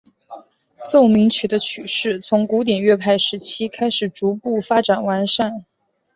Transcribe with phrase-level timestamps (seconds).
[0.87, 5.63] 奏鸣曲的曲式从古典乐派时期开始逐步发展完善。